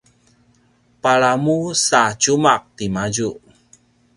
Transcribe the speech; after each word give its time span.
palamu 1.01 1.57
sa 1.85 2.01
tjumaq 2.19 2.63
timadju 2.77 3.29